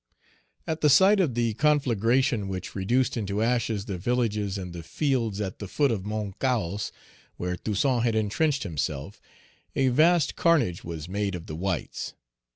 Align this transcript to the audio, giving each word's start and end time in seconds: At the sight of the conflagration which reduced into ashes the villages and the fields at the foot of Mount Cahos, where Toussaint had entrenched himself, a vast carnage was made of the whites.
At 0.65 0.81
the 0.81 0.89
sight 0.89 1.19
of 1.19 1.35
the 1.35 1.53
conflagration 1.53 2.47
which 2.47 2.73
reduced 2.73 3.17
into 3.17 3.43
ashes 3.43 3.85
the 3.85 3.99
villages 3.99 4.57
and 4.57 4.73
the 4.73 4.81
fields 4.81 5.39
at 5.39 5.59
the 5.59 5.67
foot 5.67 5.91
of 5.91 6.07
Mount 6.07 6.39
Cahos, 6.39 6.91
where 7.37 7.55
Toussaint 7.55 8.01
had 8.01 8.15
entrenched 8.15 8.63
himself, 8.63 9.21
a 9.75 9.89
vast 9.89 10.35
carnage 10.35 10.83
was 10.83 11.07
made 11.07 11.35
of 11.35 11.45
the 11.45 11.55
whites. 11.55 12.15